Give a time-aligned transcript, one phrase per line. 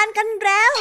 [0.00, 0.72] านกันแล้ว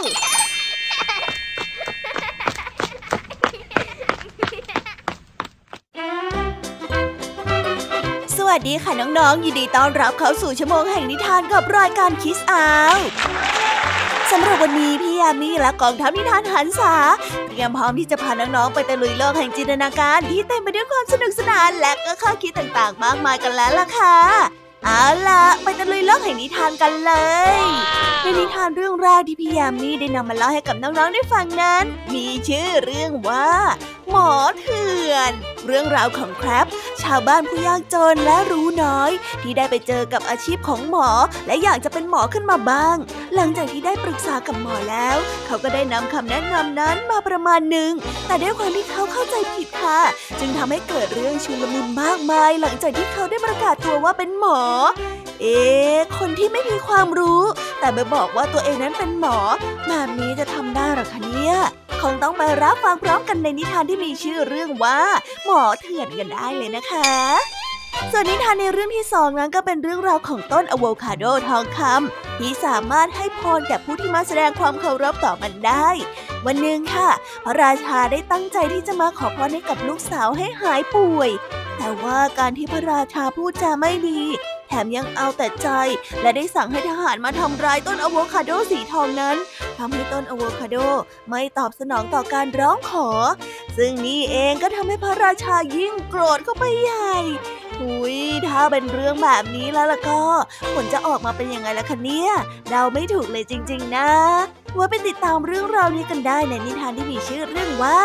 [8.38, 12.98] สวัสดีค่ะน้องๆ ยินดีต้อนรับเข้าสู่ชั่วโมงแห่งนิทานกับรายการคิสอาว
[14.32, 16.96] สำหรับวันนี้พี่ยามีและกองทัพนิทานหันษา
[17.48, 27.14] เตรียมพร้อมที่จะพาน้องๆไปตะลุยโลกแห่งจินตนาการที่เต็มไปด้วยความสนุกสนานและก็ข้อคิดต่างๆ มากมายกันแล้วล่ะค่ะ เอาล่ะไปตะลุยโลกแห่งนิทานกันเล
[27.60, 27.62] ย
[28.22, 31.84] ในนิทานเรื่องแรกที่พี่ยามีได้นำมาเล่าให้กับน้องๆได้ฟังนั้น
[32.14, 33.50] มีชื่อเรื่องว่า
[34.10, 34.30] หมอ
[34.60, 35.32] เถื่อน
[35.66, 36.66] เรื่องราวของแครบ
[37.02, 39.12] ชาวบ้านผู้ยากจนและรู้น้อย
[39.42, 41.10] ที่ได้ไปเจอกับอาชีพของหมอ
[41.48, 42.96] และอยากจะเป็นหมอขึ้นมาบ้าง
[43.36, 47.92] หลังจากที่ได้ปรึกษากับหมอแล้ว เขาก็ได้นำคำแนะนำนั้นมาประมาณหนึ่ง
[48.28, 50.00] แต่ด้วยความที่เขาเข้าใจผิดค่ะ
[50.40, 54.60] จึงทำให้เกิดเรื่องชุลมุนมากมาย หลังจากที่เขาได้ประกาศตัวว่าเป็นหมอ
[55.42, 55.60] เอ๊
[56.20, 57.42] คนที่ไม่มีความรู้
[57.80, 59.38] แต่ไปบอกว่าตัวเองนั้นเป็นหมอ
[59.88, 61.58] แบบนี้จะทำได้หรอคะเนี่ย
[62.12, 65.00] งต้องไปรับฟังพร้อมกันในนิทานที่มีชื่อเรื่องว่า
[65.46, 67.12] หมอเถื่อนกันได้เลยนะคะ
[68.12, 75.90] ส่วนนิทานในเรื่องที่สองนั้นก็เป็นเรื่องราวของต้นอะโวคาโดทองคำที่สามารถให้พรแก่ผู้ที่มาแสดงความเคารพต่อมันได้
[76.46, 77.10] วันหนึ่งค่ะ
[77.46, 81.30] พระราชาได้ตั้งใจที่จะมาขอพรให้กับลูกสาวให้หายป่วย
[81.78, 84.22] แต่ว่าการที่พระราชาพูดจาไม่ดี
[84.68, 85.70] แถมยังเอาแต่ใจ
[86.22, 89.38] และได้สั่งให้ทหารมาทำร้ายต้นอะโวคาโดสีทองนั้น
[89.78, 90.78] ทำให้ต้นอะโวคาโด
[91.30, 93.08] ไม่ตอบสนองต่อการร้องขอ
[93.78, 97.16] ซึ่งนี่เองก็ทำให้พระราชายิ่งโกรธเข้าไปใหญ่
[97.80, 100.22] หุยถ้าเป็นเรื่องแบบนี้แล้วล่ะก็
[100.74, 102.32] ผลจะออกมาเป็นยังไงล่ะคะเนี่ย
[102.70, 104.10] เดาไม่ถูกเลยจริง ๆ นะ
[104.78, 107.98] ว่าไปติดตามเรื่องราวนี้กันได้ในนิทานที่มีชื่อเรื่องว่า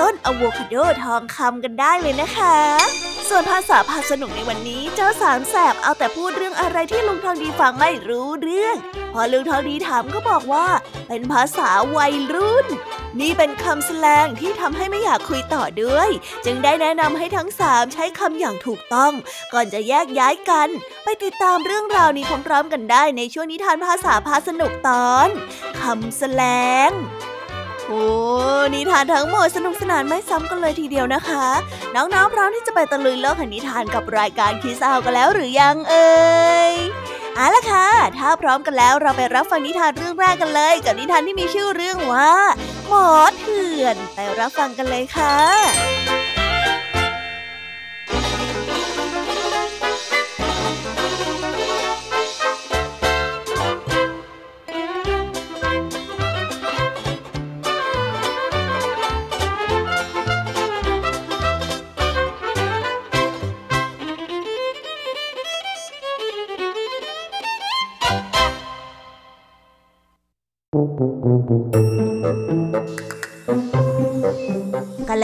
[0.00, 2.56] ต้นอะโวคาโดทองคำกันได้เลยนะคะ
[3.30, 8.76] ส่วนภาษาพาสนุกในวันนี้เจ้าสามแสบเอาแต่พูดเรื่องอะไรที่ลุงทองดีฟังไม่รู้เรื่อง
[9.12, 10.66] พอลุงทองดีถามก็บอกว่า
[11.08, 12.66] เป็นภาษาวัยรุ่น
[13.20, 16.10] นี่เป็นคำแสลงที่ทำให้ไม่อยากคุยต่อด้วย
[16.44, 19.12] จึงได้แนะนำให้ทั้งสามใช้คำอย่างถูกต้อง
[19.52, 20.68] ก่อนจะแยกย้ายกัน
[21.04, 25.28] ไปติดตามเรื่องราวนี้พร้อมๆกันได้ในช่วงนิทานภาษาพาสนุกตอน
[25.80, 26.42] คำแสล
[26.88, 26.90] ง
[27.88, 28.04] โอ้
[28.74, 31.46] นิทานทั้งหมดสนุกสนานไม่ซ้ำกันเลยทีเดียวนะคะ
[31.94, 36.10] น้องๆพร้อมที่จะไปตะลุยโลกแห่งนิทานกับรายการคิสเอากันแล้วหรือยังเอ่
[36.72, 36.74] ย
[37.36, 37.88] เอาละค่ะ
[38.18, 42.32] ถ้าพร้อมกันแล้วเราไปรับฟังนิทานเรื่องแรกกันเลย กับนิทานที่มีชื่อเรื่องว่า
[42.88, 43.08] หมอ
[43.38, 45.36] เถื่อน ไปรับฟังกันเลยค่ะ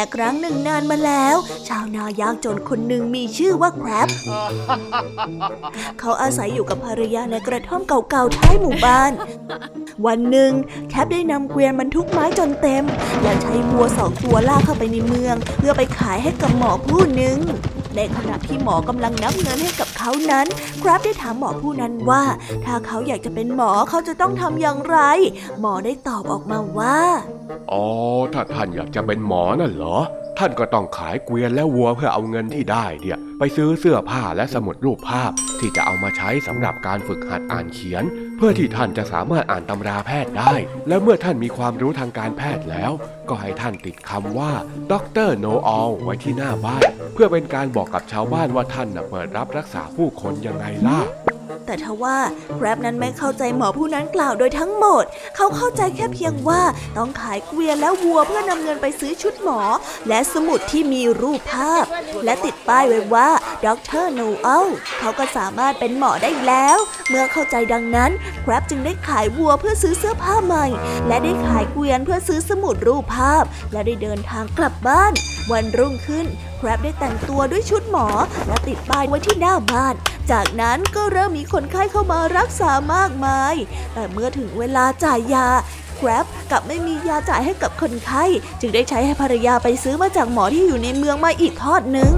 [0.03, 1.37] ละครั้งหนึ่งนานมาแล้ว
[1.69, 4.09] ชาวนายากจนคนหนึ่งมีชื่อว่าแครบ
[6.01, 9.13] เขาอาศัยอยู่กับภรรยาในกระท่อมเก่าๆท้ายหมู่บ้าน
[10.07, 10.53] วันหนึ่ง
[10.91, 12.85] แคบได้นำเกวียนบรรทุกไม้จนเต็ม
[13.23, 17.39] และใช้วัวสองตัวลากเข้าไปในเมือง เพื่อไปขายให้กับหมอผู้หนึ่ง
[17.97, 20.47] ในขณะที่หมอกำลังนับเงินให้กับเขานั้น
[20.83, 22.23] ครับได้ถามหมอผู้นั้นว่า
[22.65, 24.99] ถ้าเขาอยากจะเป็นหมอเขาจะต้องทำอย่างไร
[25.61, 26.99] หมอได้ตอบออกมาว่า
[27.73, 27.87] อ๋อ
[28.35, 29.99] ถ้าท่านอยากจะเป็นหมอนั่นเหรอ
[30.39, 35.31] ท่านก็ต้องขายเกวียนและวัวเพื่อเอาเงินที่ได้เนี่ย ไปซื้อเสื้อผ้าและสมุดรูปภาพ
[35.61, 38.05] ที่จะเอามาใช้สำหรับการฝึกหัดอ่านเขียน
[38.45, 40.55] พื่อที่ท่านจะสามารถอ่านตำราแพทย์ได้
[40.89, 42.93] และเมื่อท่านมีความรู้ทางการแพทย์แล้ว
[43.29, 44.53] ก็ให้ท่านติดคำว่า
[44.93, 46.83] Doctor Know All ไว้ที่หน้าบ้าน
[47.15, 50.99] เพื่อเป็นการบอกกับชาวบ้านว่าท่านเปิดรับรักษาผู้คนยังไงล่ะ
[51.67, 52.19] แต่ทว่า
[52.57, 55.05] แกร็บนั้นไม่เข้าใจหมอผู้นั้นกล่าวโดยทั้งหมด
[55.37, 56.63] เขาเข้าใจแค่เพียงว่า
[56.97, 59.61] ต้องขายเกวียนและวัวเพื่อนำเงินไปซื้อชุดหมอ
[60.09, 61.85] และสมุดที่มีรูปภาพ
[62.25, 63.29] และติดป้ายไว้ว่า
[63.67, 64.67] Doctor Know All
[64.99, 66.79] เขาก็สามารถเป็นหมอได้แล้ว
[67.09, 68.11] เมื่อเข้าใจดังนั้น
[68.45, 70.67] แกร็บจึงได้ขายวัวเพื่อซื้อเสื้อผ้าใหม่
[71.07, 75.13] และได้ขายเกวียนเพื่อซื้อสมุดรูปภาพ และได้เดินทางกลับบ้าน
[75.53, 76.27] วันรุ่งขึ้น
[76.59, 78.07] แกร็บได้แต่งตัวด้วยชุดหมอ
[78.47, 79.95] และติดป้ายไว้ที่หน้าบ้าน
[80.31, 83.55] จากนั้นก็เริ่มมีคนไข้เข้ามารักษามากมาย
[83.95, 85.49] แต่เมื่อถึงเวลาจ่ายยา
[85.99, 88.25] แกร็บกับไม่มียาจ่ายให้กับคนไข้
[88.61, 92.13] จึงได้ใช้ให้ภรรยาไปซื้อมาจากหมอที่อยู่ในเมืองมาอีกทอดหนึ่ง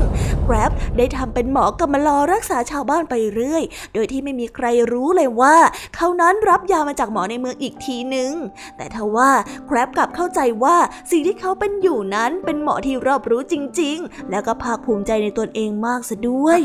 [0.45, 3.63] แกร็บได้ทำเป็นหมอกำมารอรักษาชาวบ้านไปเรื่อย
[3.95, 5.57] โดยที่ไม่มีใครรู้เลยว่า
[5.97, 8.33] เขานั้นรับยามาจากหมอในเมืองอีกทีหนึ่ง
[8.77, 9.31] แต่ทว่า
[9.67, 10.77] แกร็บกลับเข้าใจว่า
[11.11, 16.61] สิ่งที่เขาเป็นอยู่นั้นเป็นหมอที่รอบรู้จริง ๆ แล้วก็ภาคภูมิใจในตนเองมากซะด้วย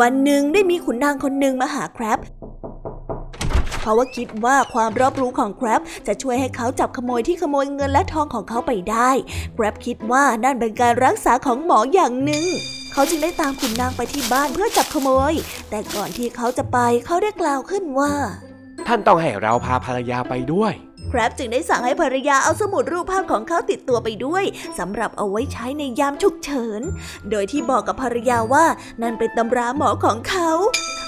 [0.00, 2.18] วันหนึ่งได้มีขุนนางคนหนึ่งมาหาแครบ
[3.80, 9.10] เพราะว่าคิดว่าความรอบรู้ของแกรบจะช่วยให้เขาจับขโมยที่ขโมยเงินและทองของเขาไปได้
[9.54, 12.44] แกรบคิดว่านั่นเป็นการรักษาของหมออย่างหนึ่ง
[12.92, 15.32] เขาจึงได้ตามขุนนางไปที่บ้านเพื่อจับขโมย
[15.70, 18.12] แต่ก่อนที่เขาจะไปเขาได้กล่าวขึ้นว่า
[18.86, 20.72] ท่านต้องให้เราพาภรรยาไปด้วย
[21.14, 24.44] ครับจึงได้สั่งให้ภรรยาเอาสมุดรูปภาพของเขาติดตัวไปด้วย
[24.78, 26.82] สำหรับเอาไว้ใช้ในยามฉุกเฉิน
[27.30, 28.66] โดยที่บอกกับภรรยาว่า
[29.02, 30.50] นั่นเป็นตำราหมอของเขา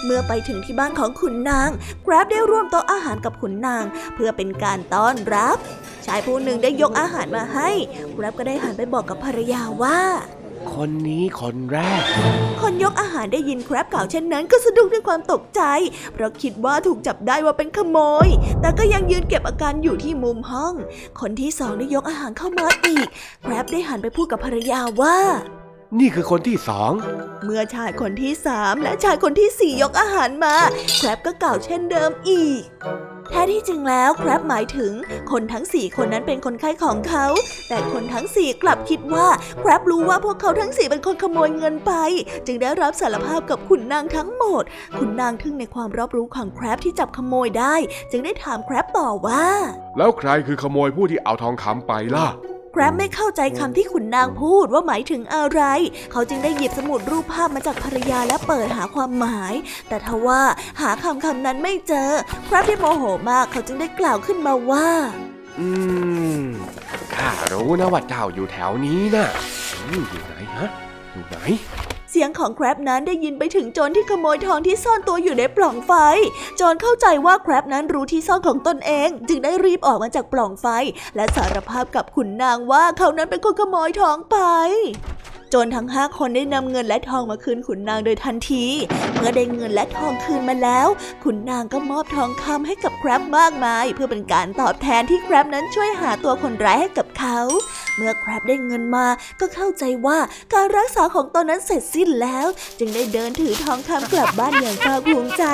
[0.05, 1.71] เมื่อไปถึงที่บ้านของขุนนาง
[2.07, 5.57] กราฟได้ร่วมโต๊ะอาหารกับขุนนาง เพื่อเป็นการต้อนรับ
[6.07, 7.71] ชายผู้หนึ่งได้ยกอาหารมาให้
[8.17, 10.01] กราฟก็ได้หันไปบอกกับภรรยาว่า
[10.75, 12.03] คนนี้คนแรก
[12.63, 15.63] คนยกอาหารได้ยินครับกล่าวเช่นนั้นก็สะดุ้งด้วยความตกใจ
[16.13, 18.29] เพราะคิดว่าถูกจับได้ว่าเป็นขโมย
[18.61, 20.75] แต่ก็ยังยืนเก็บอาการอยู่ที่มุมห้อง
[21.21, 23.07] คนที่สองได้ยกอาหารเข้ามาอีก
[23.47, 25.19] ครับได้หันไปพูดกับภรรยาว่า
[25.99, 26.93] นี่คือคนที่สอง
[27.45, 30.57] เมื่อชายคนที่สามและชายคนที่สี่ยกอาหารมา
[31.01, 32.63] ครับก็กล่าวเช่นเดิมอีก
[33.31, 34.93] แท้ที่จริงแล้วครับหมายถึง
[35.31, 37.27] คนทั้งสี่คนนั้นเป็นคนไข้ของเขา
[37.69, 39.27] แต่คนทั้งสี่กลับคิดว่า
[39.63, 41.93] ครับรู้ว่าพวกเขาทั้งสี่เป็นคนขโมยเงินไป
[42.47, 44.65] จึงได้รับสารภาพกับขุนนางทั้งหมด
[44.99, 47.75] ขุนนางทึ่งในความรอบรู้ของครับที่จับขโมยได้
[48.11, 49.47] จึงได้ถามครับต่อว่า
[49.99, 55.63] แล้วใครคือขโมยผู้ที่เอาทองคำไปล่ะแกรมไม่เข้าใจคำที่ขุนนางพูดว่าหมายถึงอะไร
[56.13, 59.55] เขาจึงได้หยิบสมุดรูปภาพมาจากภรรยาและเปิดหาความหมาย
[59.89, 60.43] แต่ทว่า
[60.81, 62.11] หาคำคำนั้นไม่เจอ
[62.49, 64.89] ครับที่โมโหมากเขาจึงได้กล่าวขึ้นมาว่า
[65.59, 65.69] อื
[66.41, 66.43] ม
[67.15, 69.27] ข้ารู้นะว่าเจ้าอยู่แถวนี้นะ
[69.75, 70.69] อืมอยู่ไหนฮะ
[71.13, 71.37] อยู่ไหน
[71.95, 75.93] เสียงของแครบนั้นได้ยินไปถึงโจรที่ขโมยทองที่ซ่อนตัวอยู่ในปล่องไฟ
[76.57, 80.67] โจรเข้าใจว่าแครบนั้นรู้ที่ซ่อนของตนเอง จึงได้รีบออกมาจากปล่องไฟ
[81.17, 84.37] และสารภาพกับขุนนางว่าเขานั้นเป็นคนขโมยทองไป
[85.53, 88.65] จรทั้งห้าคนได้นำเงินและทองมาคืนขุนนางโดยทันที
[89.15, 90.89] เมื่อได้เงินและทองคืนมาแล้ว
[91.25, 97.39] ขุนนางก็มอบทองคำให้กับแครบมากมาย เพื่อเป็นการตอบแทนที่แครบนั้นช่วยหาตัวคนร้ายให้กับเขา
[97.97, 99.07] เมื่อแครบได้เงินมา
[99.41, 100.19] ก็เข้าใจว่า
[100.55, 102.47] การรักษาของตนนั้นเสร็จสิ้นแล้ว
[102.79, 105.45] จึงได้เดินถือทองคำกลับบ้านอย่างภาคภูมิใจ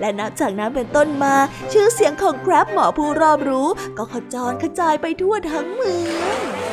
[0.00, 1.34] และนับจากนั้นเป็นต้นมา
[1.72, 6.67] ชื่อเสียงของแครบหมอผู้รอบรู้ ก็ขจรกระจายไปทั่วทั้งเมือง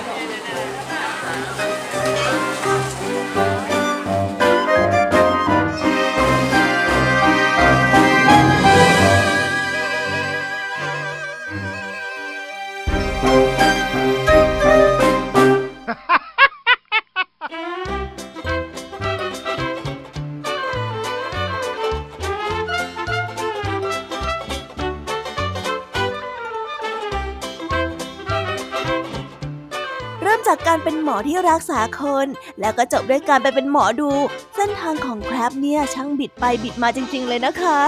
[31.16, 32.28] อที่รักษาคน
[32.60, 34.12] แล้วก็จบด้วยการไปเป็นหมอดู
[34.56, 37.80] เส้นทางของแครบเนี่ยช่างบิดไปบิดมาจริง ๆ เลยนะคะ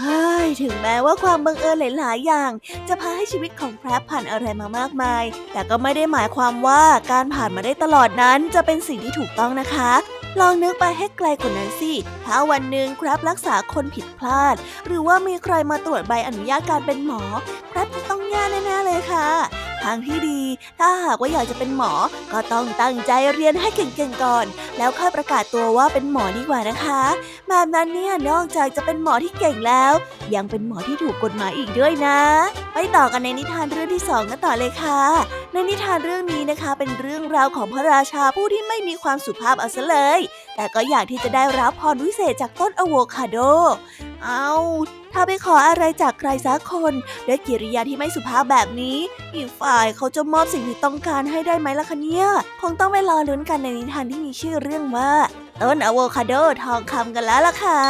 [0.00, 2.50] เฮ้ยถึงแม้ว่าความบังเอิญหลาย ๆ อย่าง
[2.88, 6.82] จะพาให้ชีวิตของแครผ่านอะไรมามากมาย แต่ก็ไม่ได้หมายความว่า
[7.12, 9.92] การผ่านมาได้ตลอดนั้นจะเป็นสิ่งที่ถูกต้องนะคะ
[10.40, 11.92] ลองนึกไปให้ไกลกว่านั้นสิ
[12.24, 14.54] ถ้าวันหนึ่งครับรักษาคนผิดพลาด
[14.86, 17.22] หรือว่ามีใครมาตรวจใบอนุญาตการเป็นหมอ
[17.72, 19.28] ครับจะต้องแย่แน่ ๆ เลยค่ะ
[19.84, 20.40] ทางที่ดี
[20.80, 21.92] ถ้าหากว่าอยากจะเป็นหมอ
[22.32, 24.46] ก็ต้องตั้งใจเรียนให้เก่งๆก่อน
[24.78, 27.02] แล้วค่อยประกาศตัวว่าเป็นหมอดีกว่านะคะ
[27.48, 29.92] แบบนั้นเนี่ยนอกจากจะเป็นหมอที่เก่งแล้ว
[30.34, 32.20] ยังเป็นหมอที่ถูกกฎหมายอีกด้วยนะ
[32.74, 35.00] ไปต่อกันในนิทานเรื่องที่สองกันต่อเลยค่ะ
[35.52, 40.20] ในนิทานเรื่องนี้นะคะ เป็นเรื่องราวของพระราชาผู้ที่ไม่มีความสุภาพเอาซะเลย
[40.56, 43.38] แต่ก็อยากที่จะได้รับพรวิเศษจากต้นอะโวคาโด
[44.24, 44.48] เอา
[45.12, 46.94] ถ้าไปขออะไรจากใครสักคน
[47.26, 48.96] ด้วยกิริยาที่ไม่สุภาพแบบนี้
[49.34, 52.26] อีกฝ่ายเขาจะมอบสิ่งที่ต้องการให้ได้ไหมล่ะคะเนี่ย
[52.60, 55.10] คงต้องไปรอลุ้นกันในนิทานที่มีชื่อเรื่องว่า
[55.62, 56.34] ต้นอะโวคาโด
[56.64, 57.80] ทองคำกันแล้วล่ะค่ะ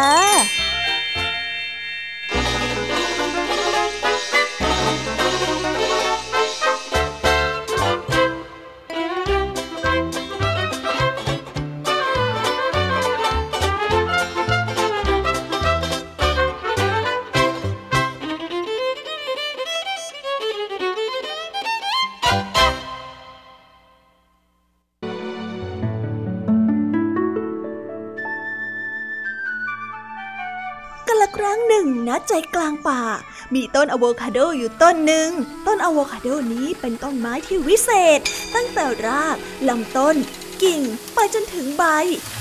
[32.36, 33.02] ใจกลางป่า
[33.54, 35.30] มีต้นอะโวคาโดอยู่ต้นหนึ่ง
[35.66, 38.20] ต้นอะโวคาโดนี้เป็นต้นไม้ที่วิเศษ
[38.54, 39.36] ตั้งแต่ราก
[39.68, 40.16] ลำต้น
[40.62, 40.80] กิ่ง
[41.14, 41.84] ไปจนถึงใบ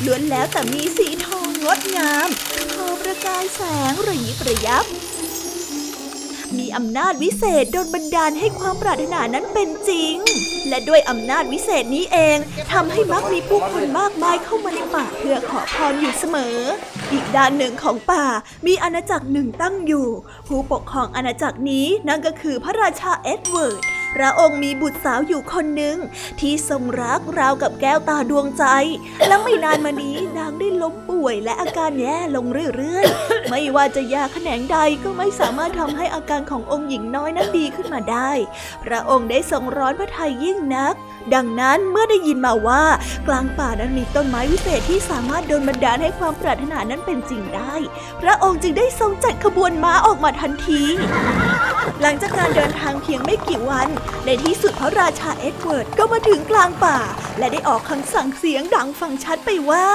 [0.06, 2.28] ล้วนแล้วแต่มีสีทองงดงาม
[2.74, 4.86] ทอประกายแสงระยิบระยับ
[6.60, 10.16] มีอำนาจวิเศษโดนบันดาลให้ความปรารถนานั้นเป็นจริง
[10.70, 12.38] และด้วยอำนาจวิเศษนี้เอง
[12.72, 16.58] ทำให้มักมีผู้คนมากมายเข้ามาในป่าเพื่อขอพรอยู่เสมอ
[17.12, 18.26] อีกด้านหนึ่งของป่า
[18.68, 20.08] มีอาณาจักรหนึ่งตั้งอยู่
[20.48, 23.84] ผู้ปกครองอาณาจักรนี้นั่นก็คือพระราชาเอ็ดเวิร์ด
[24.16, 25.98] พระองค์มีบุตรสาวอยู่คนหนึ่ง
[26.40, 28.66] ที่ทรงรักราวกับแก้วตาดวงใจ
[29.28, 32.46] และไม่นานมานี้นางได้ล้มป่วยและอาการแย่ลง
[32.78, 38.32] เรื่อยๆ ไม่ว่าจะยาแขนงใดก็ไม่สามารถทำให้อาการขององค์หญิงน้อยนั้นดีขึ้นมาได้
[38.84, 40.96] พระองค์ได้ทรงร้อนพระทัยยิ่งนัก
[41.34, 42.84] ดังนั้นเมื่อได้ยินมาว่า
[43.28, 47.76] กลางป่านั้นมีต้นไม้วิเศษที่สามารถโดนบันดาลให้ความปรารถนานั้นเป็นจริงได้
[48.22, 50.82] พระองค์จึงได้ทรงจัดขบวนม้าออกมาทันที
[52.02, 53.88] หลังจากการเดินทางเพียงไม่กี่วัน
[54.26, 57.00] ในที่สุดพระราชาเอ็ดเวิร์ดก็มาถึงกลางป่า
[57.38, 59.86] และได้ออกคำสั่งเสียงดังฟังชัดไปว่า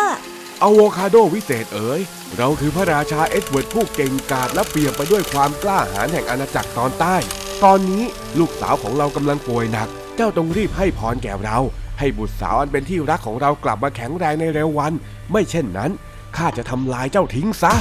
[0.62, 2.00] อะโวคาโดวิเศษเอ๋ย
[2.36, 7.16] เราคือพระราชาเอ็ดเวิร์ดผู้เก่งกาจและเปี่ยมไปด้วยความกล้าหาญแห่งอาณาจักรตอนใต้
[7.64, 8.04] ตอนนี้
[8.38, 11.58] ลูกสาวของเรากำลังป่วยหนัก เจ้าต้องรีบให้พรแก่เรา
[11.98, 14.92] ให้บุตรสาวอันเป็นที่รักของเรากลับมาแข็งแรงในเร็ววัน
[15.32, 15.90] ไม่เช่นนั้น
[16.36, 17.72] ข้าจะทำลายเจ้าทิ้งซะ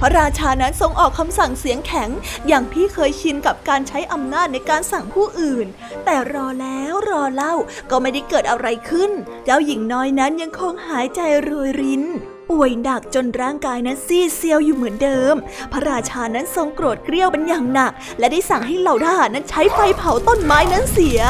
[0.00, 2.10] พระราชานั้นทรงออกคำสั่งเสียงแข็ง
[2.48, 5.66] อย่างที่เคยชินกับการใช้อำนาจในการสั่งผู้อื่น
[6.04, 7.54] แต่รอแล้วรอเล่า
[7.90, 9.10] ก็ไม่ได้เกิดอะไรขึ้น
[9.44, 12.04] เจ้าหญิงน้อยนั้นยังคงหายใจรวยริน
[12.50, 15.34] ป่วยหนักจนร่างกายนั้นซีดเซียวอยู่เหมือนเดิม
[15.72, 21.20] พระราชานั้นทรงโกรธเกรี้ยวเป็นอย่างหนัก และได้สั่งให้เหล่าทหารนั้นใช้ไฟเผาต้นไม้นั้นเสีย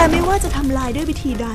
[0.00, 1.48] แต่ไม่ว่าจะทำลายด้วยวิธีใด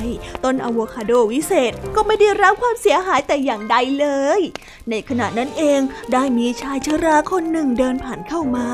[0.43, 4.07] ต้นอะโวคาโดวิเศษก็ไม่ได้รับความเสียหายแต่อย่างใดเล
[4.39, 4.41] ย
[4.89, 5.79] ในขณะนั้นเอง
[6.13, 8.67] ได้มีชายชราคนหนึ่งเดินผ่านเข้ามา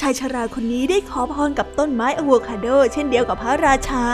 [0.00, 4.04] ชายชราคนนี้ได้ขอพรกับต้นไม้อะโวคาโด เช่นเดียวกับพระราชา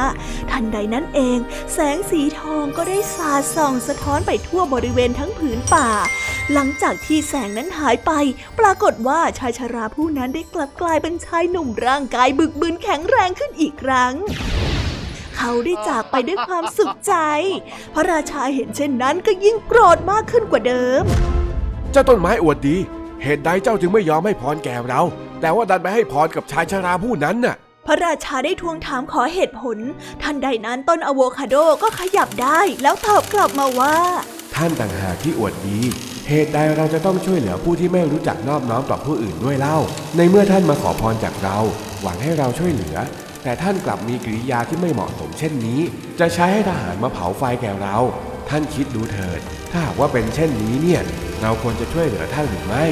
[0.51, 1.39] ทันใดนั้นเอง
[1.73, 5.89] แสงสีทองก็ได้สาดส่องสะท้อนไปทั่วบริเวณทั้งผืนป่า
[6.53, 8.13] หลังจากที่แสงนั้นหายไป
[8.59, 14.15] ปรากฏว่าชายชราผู้นั้นได้กลับกลายเป็นชายหนุ่มร่างกายบึกบึนแข็งแรงขึ้นอีกครั้ง
[15.39, 17.15] เขาได้จากไปด้วยความสุขใจ
[17.95, 21.03] พระราชาเห็นเช่นนั้นก็ยิ่งโกรธมากขึ้นกว่าเดิม
[21.93, 22.77] เจ้าต้นไม้อวดดี
[23.23, 25.03] เหตุใดเจ้าจึงไม่ยอมให้พรแก่เรา
[25.41, 29.79] แต่ว่าดันไปให้พรกับชายชราผู้นั้นน่ะ พระราชาได้ทวงถามขอเหตุผล
[30.23, 33.97] ทันใดนั้นต้นอะโวคาโดก็ขยับได้แล้วตอบกลับมาว่า
[34.55, 35.79] ท่านต่างหากที่อวดดี
[36.29, 39.77] เหตุใดเราจะต้องช่วยเหลือผู้ที่ไม่รู้จักนอบน้อมต่อผู้อื่นด้วยเล่า
[40.17, 41.59] ในเมื่อท่านมาขอพรจากเรา
[42.03, 42.97] หวังให้เราช่วยเหลือ
[43.43, 45.81] แต่ท่านกลับมีกิริยาที่ไม่เหมาะสมเช่นนี้
[46.21, 47.97] จะใช้ให้ทหารมาเผาไฟแก่เรา
[48.49, 49.41] ท่านคิดดูเถิด
[49.71, 51.03] ถ้าหากว่าเป็นเช่นนี้เนี่ย
[51.43, 52.85] เราควรจะช่วยเหลือท่านหรือไม่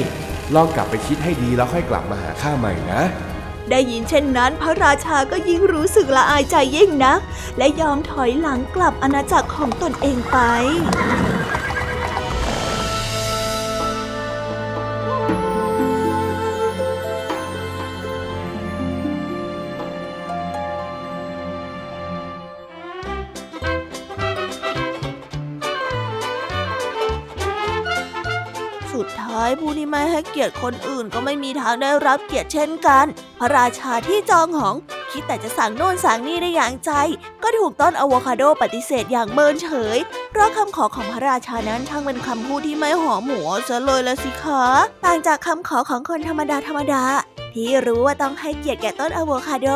[0.55, 3.01] ลองกลับไปคิดให้ดีแล้วค่อยกลับมาหาข้าใหม่นะ
[3.69, 7.19] ได้ยินเช่นนั้น พระราชาก็ยิ่งรู้สึกละอายใจยิ่งนัก
[7.57, 10.37] และยอมถอยหลังกลับอาณาจักรของตนเองไป
[29.89, 33.05] ไม่ให้เกียรติคนอื่นก็ไม่มีทางได้รับเกียรติเช่นกัน
[33.39, 34.75] พระราชาที่จองหอง
[35.11, 36.91] คิดแต่จะสั่งโน่นสั่งนี่ได้อย่างใจ
[37.43, 39.97] ก็ถูกต้นอะโวคาโดปฏิเสธอย่างเมินเฉย
[40.31, 44.63] เพราะคำขอของพระราชานั้นทั้งเป็นคำพูดที่ไม่หอมหัวซะเลยละสิคะ
[45.05, 47.03] ต่างจากคำขอของคนธรรมดาธรรมดา
[47.53, 49.69] ที่รู้ว่าต้องให้เกียรติแก่ต้นอะโวคาโด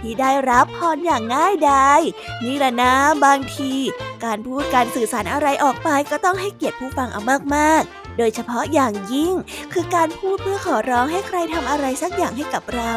[0.00, 2.00] ที่ได้รับพรอย่างง่ายดาย
[2.44, 2.92] นี่แหละนะ
[3.24, 3.72] บางที
[4.24, 7.20] การพูดการสื่อสารอะไรออกไปก็ต้องให้เกียรติผู้ฟังเอา
[7.54, 9.34] มากๆ โดยเฉพาะอย่างยิ่ง
[9.72, 12.92] คือการพูดเพื่อขอร้องให้ใครทำอะไรสักอย่างให้กับเรา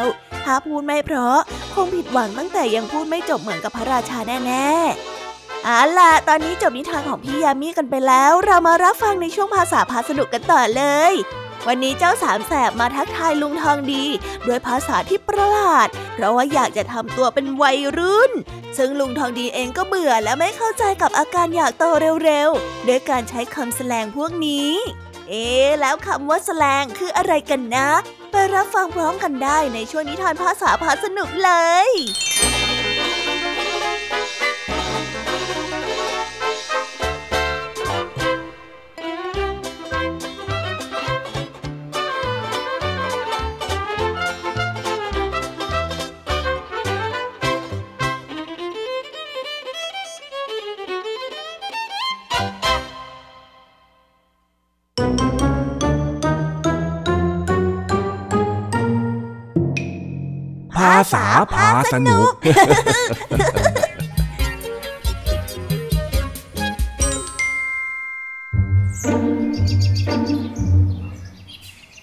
[0.46, 1.40] ถ้าพูดไม่เพราะ
[1.74, 11.14] คงผิดหวังตั้งแต่ยังพูดไม่จบเหมือนกับพระราชาแน่ๆเอาล่ะ ตอนนี้จบนิทานของพี่ยามีกันไปแล้ว เรามารับฟังในช่วงภาษาพาสนุกกันต่อเลย
[11.68, 14.04] วันนี้เจ้าสามแสบมาทักทายลุงทองดี
[14.48, 18.32] ด้วยภาษาที่ประหลาด เพราะว่าอยากจะทำตัวเป็นวัยรุ่น
[18.78, 21.84] ซึ่งลุงทองดีเองก็เบื่อและไม่เข้าใจกับอาการอยากโต
[22.24, 24.72] เร็วๆด้วยการใช้คำแสลงพวกนี้
[25.32, 25.50] เอ๊
[25.82, 27.90] แล้วคำว่าแสลงคืออะไรกันนะ
[28.32, 31.52] ไปรับฟังพร้อมกันได้ในช่วงนิทานภาษาพาสนุกเล
[31.88, 31.90] ย
[61.14, 62.32] ษาพาสนุก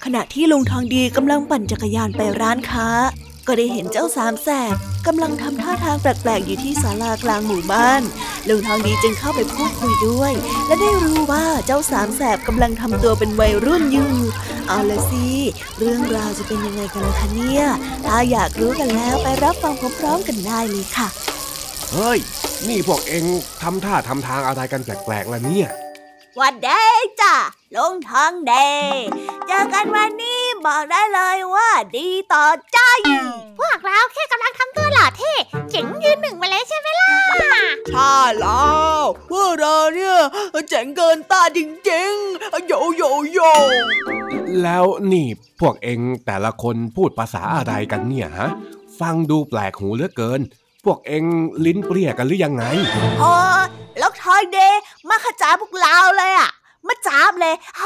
[0.05, 2.89] ขณะที่ลุงทองดีกำลังปั่นจักรยานไปร้านค้า
[3.47, 4.77] ก็ได้เห็นเจ้าสามแสบ
[5.07, 8.03] กำลังทำท่าทางแปลกๆอยู่ที่ศาลากลางหมู่บ้าน
[8.49, 10.33] ลุงทองดีจึงเข้าไปพูดคุยด้วย
[10.67, 14.13] และได้รู้ว่าเจ้าสามแสบกำลังทำตัวเป็นวัยรุ่นอยู่
[14.69, 15.27] เอาละสิ
[15.79, 17.65] เรื่องราวจะเป็นยังไงกันล่ะคะเนี่ย
[18.07, 21.09] ถ้าอยากรู้กันแล้วไปรับฟังพร้อมๆกันได้เลยค่ะ
[21.93, 22.19] เฮ้ย
[22.69, 23.25] นี่พวกเอง
[23.63, 25.69] ทำท่าทำทางอะไรกันแปลกๆล่ะเนี่ย
[26.41, 26.69] วันเด
[27.21, 27.35] จ้ะ
[27.75, 28.55] ลุงทองเด
[29.47, 32.79] เจอกันวันนี้ บอกได้เลยว่าดีต่อใจ
[33.59, 35.33] พวกเราแค่กำลังทำตัวหล่อเท่
[35.71, 37.13] เจ๋งยืนหนึ่งมาเลยใช่ไหมล่ะ
[37.89, 38.63] ใช่แล้
[38.97, 39.01] ว
[39.31, 40.19] พวกเราเนี่ย
[40.69, 41.61] เจ๋งเกินต้านจ
[41.91, 43.41] ริงๆโยโยโย
[44.63, 45.27] แล้วนี่
[45.61, 48.49] พวกเองแต่ละคนพูดภาษาอะไรกันเนี่ยฮะ
[49.01, 50.41] ฟังดูแปลกหูเหลือเกิน
[50.85, 51.25] พวกเอง
[51.67, 52.65] ลิ้นเปรี้ยกันหรือยังไง
[53.21, 53.35] พอ
[53.99, 54.59] แล้วทอยเด
[55.09, 56.51] มาขจาพวกเราเลยอะ
[56.89, 57.85] มาจับเลยโห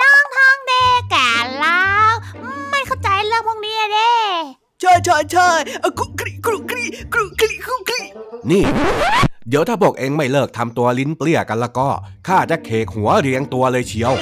[0.00, 0.72] ลองทองเด
[1.10, 1.30] แก่
[1.60, 2.12] แล้ว
[2.70, 4.12] ไม่เข้าใจเรื่องพวกนี้อะเด้
[4.80, 5.48] ใช่ใช่ใช่
[5.98, 8.00] คุกคลีคุกคลีคุกคลีคุกคลี
[8.50, 8.62] นี่
[9.48, 11.88] เดี๋ยวถ้าพวกเองไม่เลิกทำตัวลิ้นเปรี้ยกันแล้วก็
[12.28, 14.12] ข้าจะเคกหัวเรียงตัวเลยเชียว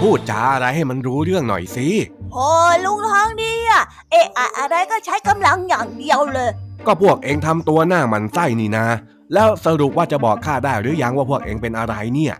[0.00, 1.88] พูดจาอะไรให้มันรู้เรื่องหน่อยสิ
[2.34, 6.50] โอ้ยลุงทองดีอะเอะอะอะไรก็ใช้กำลังอย่างเดียวเลย
[6.86, 8.86] ก็พวกเองทำตัวหน้าหมันไส้นี่นา
[9.34, 12.34] แล้วสรุปว่าจะบอกข้าได้หรือยังว่าพวกเองเป็นอะไรเนี่ย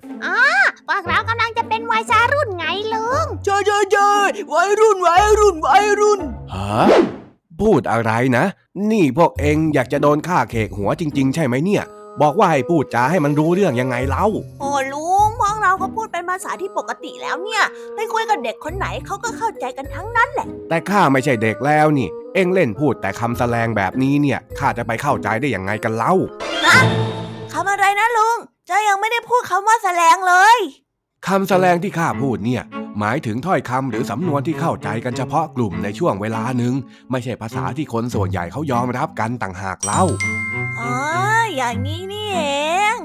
[0.88, 2.64] พวกเรากำลังจะเป็นวัยชารุ่นไง
[2.94, 4.12] ลุงใช่ใช่ใช่
[4.54, 6.20] วัยรุ่นวัยรุ่นวัยรุ่น
[6.54, 6.84] ฮะ
[7.60, 8.44] พูดอะไรนะ
[8.90, 11.84] นี่พวกเองอยากจะโดนฆ่าเคกหัวจริง ๆ ใช่ไหมเนี่ย
[12.22, 14.26] บอกว่าให้พูดจาให้มันรู้เรื่องยังไงเล่า
[14.60, 17.62] โอ้ลุงพวกเราก็พูดเป็นภาษาที่ปกติแล้วเนี่ย
[17.94, 26.14] ไปคุยกับเด็กคนไหนเขาก็เข้าใจกันทั้งนั้นแหละ แต่ข้าไม่ใช่เด็กแล้วนี่ เองเล่นพูดแต่คำแสลงแบบนี้เนี่ยข้าจะไปเข้าใจได้ยังไงกันเล่า
[27.52, 30.58] คำอะไรนะลุง เจ้ายังไม่ได้พูดคำว่าแสลงเลย
[31.26, 32.62] คำแสลงที่ข้าพูดเนี่ย
[32.98, 36.74] หมายถึงถ้อยคำหรือสำนวนที่เข้าใจกันเฉพาะกลุ่มในช่วงเวลาหนึ่ง
[37.10, 40.02] ไม่ใช่ภาษาที่คนส่วนใหญ่เขายอมรับกันต่างหากเล่า
[40.80, 40.94] อ๋อ
[41.56, 42.40] อย่างนี้นี่เอ
[42.94, 42.96] ง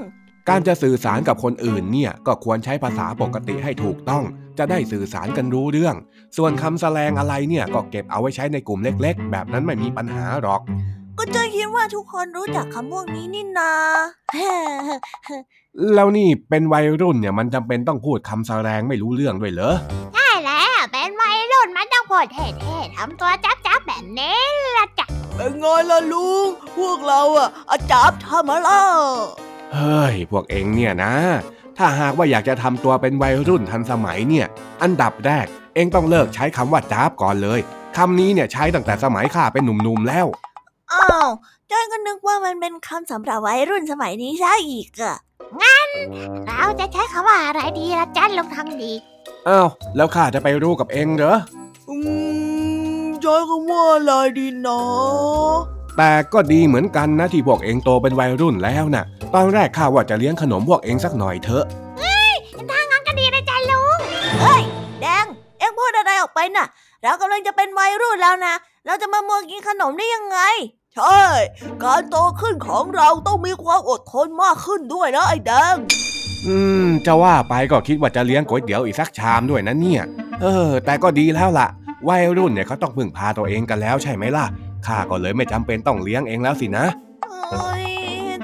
[0.48, 4.24] การจะสื่อสารกับคนอื่นเนี่ยก็ควรใช้ภาษาปกติให้ถูกต้อง
[4.58, 5.96] จะได้สื่อสารกันรู้เรื่อง
[6.36, 10.62] ส่วนคำแสลงอะไรเนี่ยก็เก็บเอาไว้ใช้ในกลุ่มเล็ก ๆ แบบนั้นไม่มีปัญหาหรอก
[11.24, 13.72] ก็เจ้าคิดว่าทุกคนรู้จักคำพวกนี้นี่นา
[15.94, 19.74] แล้วนี่เป็นวัยรุ่นเนี่ยมันจำเป็นต้องพูดคำแสลงไม่รู้เรื่องด้วยเหรอ
[20.14, 23.30] ใช่แล้วเป็นวัยรุ่นมันต้องพูดเท่ๆทำตัว
[23.66, 24.40] จับๆแบบนี้
[24.76, 25.06] ละจ้ะ
[25.36, 28.80] เป็นไงล่ะลุงพวกเราอะอาจับทำมาล่ะ
[29.74, 31.14] เฮ้ยพวกเองเนี่ยนะ
[31.78, 34.46] ถ้าหากว่าอยากจะทำตัวเป็นวัยรุ่นทันสมัยเนี่ย
[34.82, 37.60] อันดับแรก เองต้องเลิกใช้คำว่าจ้าบก่อนเลย
[37.96, 40.28] คำนี้เนี่ยใช้ตั้งแต่สมัยข้าเป็นหนุ่มๆแล้ว
[40.92, 41.28] อ้าว
[41.68, 45.16] เจ้าก็นึกว่ามันเป็นคำสำหรับวัยรุ่นสมัยนี้ใช่อีกอะ
[46.46, 48.92] เราจะใช้คำว่าอะไรดีละจ้ะลุงทองดี
[49.48, 51.36] อ้าวแล้วข้าจะไปรู้กับเองเหรอ
[51.88, 51.96] อื
[53.04, 54.80] มใช้คำว่าอะไรดีนะ
[55.96, 61.64] แต่ก็ดีเหมือนกันนะที่พวกเองโตเป็นวัยรุ่นแล้วน่ะ ตอนแรกข้าว่าจะเลี้ยงขนมพวกเองสักหน่อยเถอะ
[62.70, 63.98] ถ้างั้นก็ดีนะจ้ะลุง
[64.40, 64.62] เฮ้ย
[65.00, 65.26] แดง
[65.58, 66.66] เอ็งพูดอะไรออกไปน่ะ
[67.02, 68.54] เรากำลังจะเป็นวัยรุ่นแล้วนะ
[68.86, 70.38] เราจะมามัวกินขนมได้ยังไง
[70.96, 71.22] ใช่
[71.84, 75.76] การโตขึ้นของเราต้องมีความอดทนมากขึ้นด้วยนะไอ้แดง
[76.46, 80.02] อืม จะว่าไปก็คิดว่าจะเลี้ยงก๋วยเตี๋ยวอีกสักชามด้วยนะเนี่ย
[80.42, 81.68] เออ แต่ก็ดีแล้วล่ะ
[82.08, 84.46] วัยรุ่นเนี่ยเขาต้องพึ่งพาตัวเองกันแล้วใช่ไหมล่ะ
[84.86, 86.86] ข้าก็เลยไม่จำเป็นต้องเลี้ยงเองแล้วสินะ
[87.50, 87.86] เอ้ย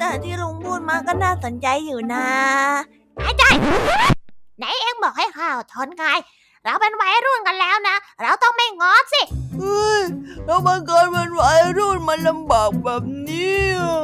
[0.00, 2.26] แต่ที่ลุงพูดมาก็น่าสนใจอยู่นะ
[4.58, 6.04] ไหนเอ็งบอกให้ข้าวทนไง
[6.64, 9.22] เราเป็นวัยรุ่นกันแล้วนะ เราต้องไม่งอสิ
[9.58, 10.02] เฮ้ย
[10.46, 13.98] แล้วมันเกิดเป็นวัยรุ่นมันลำบากแบบนี้อะ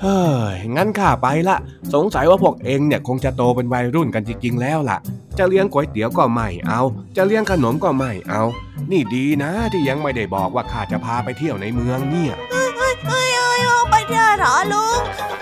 [0.00, 0.20] เฮ้
[0.54, 1.56] ยงั้นข้าไปละ
[1.94, 4.98] สงสัยว่าพวกเองเนี่ยคงจะโตเป็นวัยรุ่นกันจริงๆแล้วล่ะ
[5.38, 6.80] จะเลี้ยงก๋วยเตี๋ยวก็ไม่เอา
[7.16, 8.42] จะเลี้ยงขนมก็ไม่เอา
[8.90, 13.28] นี่ดีนะที่ยังไม่ได้บอกว่าข้าจะพาไปเที่ยวในเมืองเนี่ยเฮ้ยเฮ้ยเฮ้ย
[13.66, 15.00] เอาไปเถอะเหรอลุง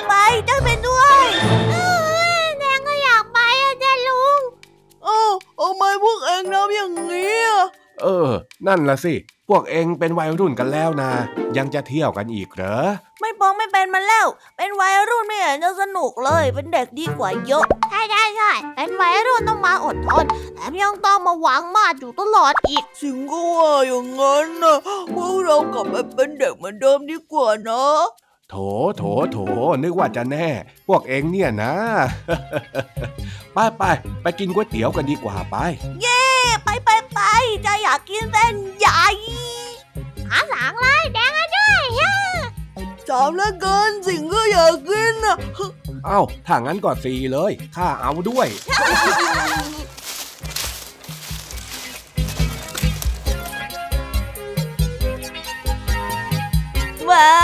[0.08, 0.12] ไป
[0.46, 1.22] เจ้าไปด้วย
[5.06, 5.20] อ้า
[5.60, 7.64] ทำไมพวกเองทำอย่างนี้อะ
[8.02, 8.30] เออ
[8.66, 9.14] นั่นละสิ
[9.48, 11.10] พวกเองเป็นวัยรุ่นกันแล้วนะ
[11.56, 12.78] ยังจะเที่ยวกันอีกเหรอ
[13.20, 24.76] ไม่ปองไม่เป็นมันแล้ว เป็นวัยรุ่นไม่เห็นจะสนุกเลย เป็นเด็กดีกว่าเยอะ ใช่ใช่ใช่เป็นวัยรุ่นต้องมาอดทนแถมยังต้องมาหวังมาดอยู่ตลอดอีก สิงก็ว่าอย่างนั้นนะ
[25.14, 27.84] พวกเรากลับไปเป็นเด็กเหมือนเดิมดีกว่านะ
[28.50, 28.54] โถ
[28.96, 29.02] โถ
[29.32, 29.38] โถ
[29.82, 30.48] นึกว่าจะแน่
[30.88, 31.72] พวกเองเนี่ยนะ
[33.52, 33.82] ไปไป
[34.22, 35.56] ไปกินก๋วยเตี๋ยวกันดีกว่าไป
[36.02, 36.24] เย่
[36.64, 37.20] ไปไปไป
[37.66, 39.04] จะอยากกินเส้นใหญ่
[40.30, 41.84] หาสางเลยแดงด้วย
[43.08, 45.36] จอมเลือเกินสิ่งก็อยากกินอะ
[46.06, 48.48] เอ้าถ้างั้นก็สีเลยข้าเอาด้วย
[57.10, 57.43] ว้า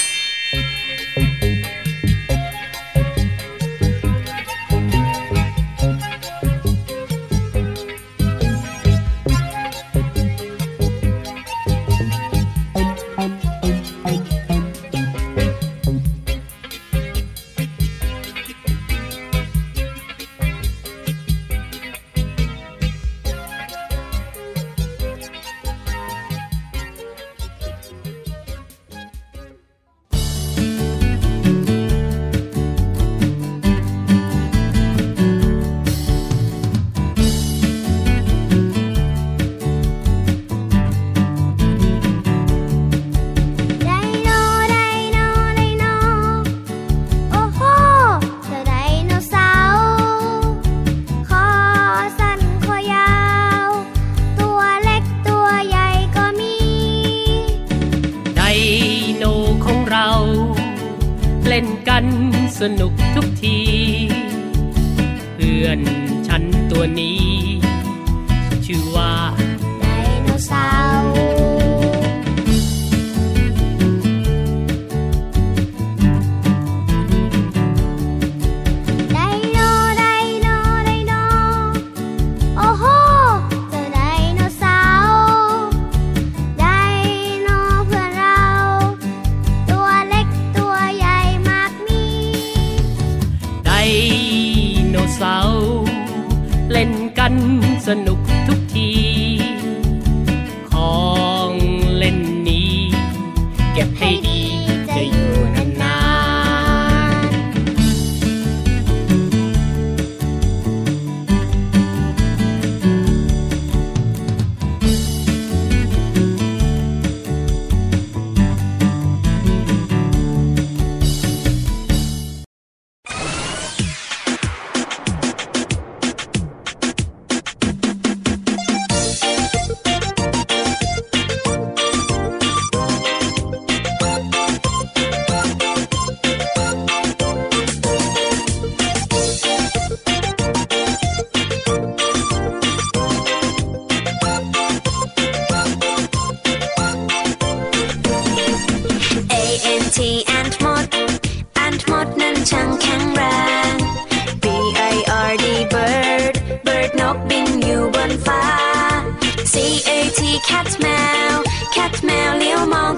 [62.61, 63.00] ส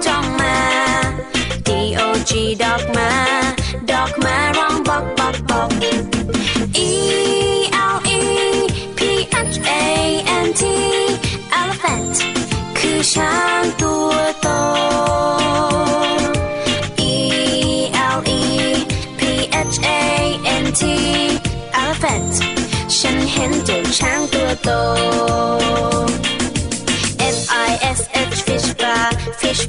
[0.03, 0.32] เลี้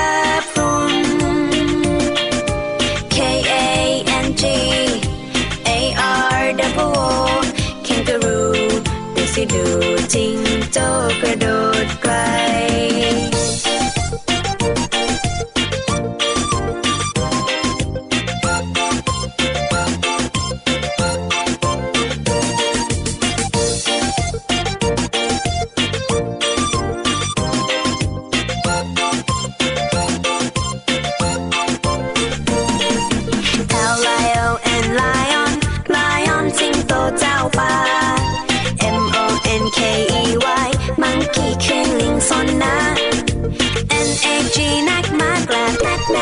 [9.41, 9.65] ดูสิดู
[10.13, 10.37] จิง
[10.73, 10.85] โจ้
[11.21, 11.45] กระโด
[11.85, 12.13] ดไกล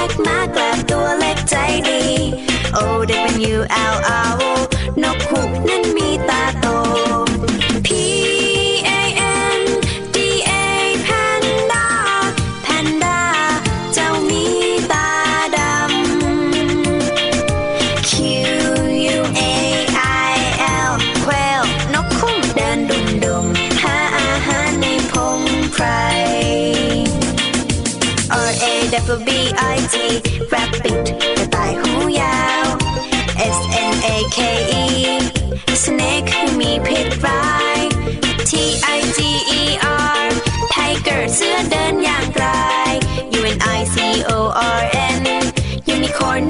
[0.07, 1.55] บนักมากแกลบตัวเล็กใจ
[1.89, 2.01] ดี
[2.75, 3.57] O W L R O นกเป็น U
[3.93, 4.28] L R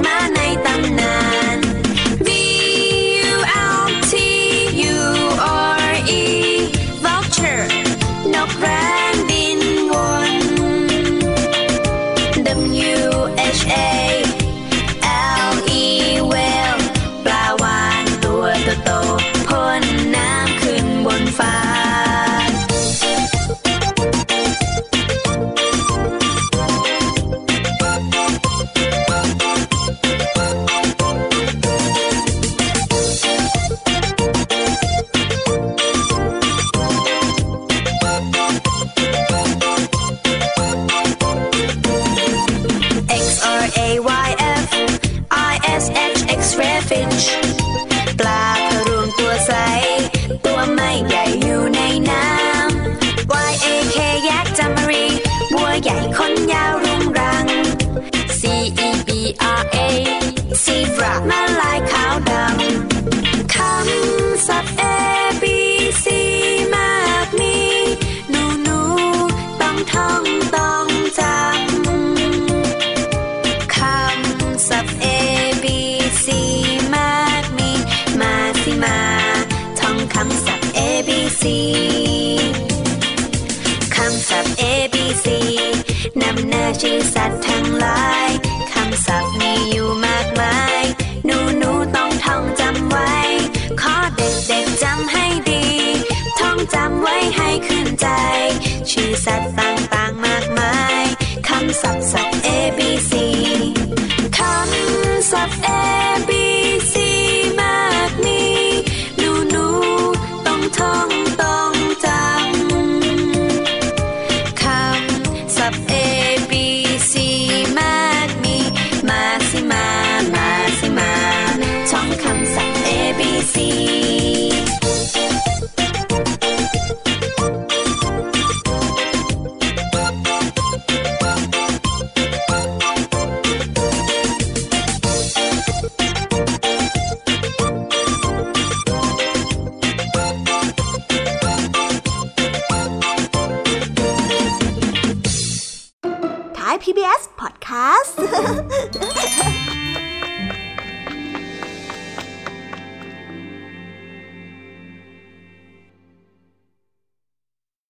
[0.02, 0.39] my